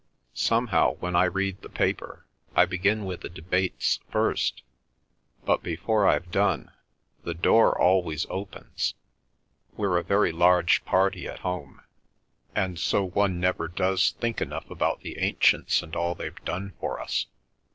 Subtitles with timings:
[0.33, 4.63] Somehow when I read the paper, I begin with the debates first,
[5.45, 6.71] and, before I've done,
[7.23, 14.41] the door always opens—we're a very large party at home—and so one never does think
[14.41, 17.27] enough about the ancients and all they've done for us.